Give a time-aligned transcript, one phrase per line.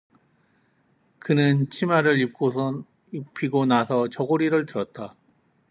[1.19, 5.15] 그는 치마를 입히고 나서 저고리를 들었다.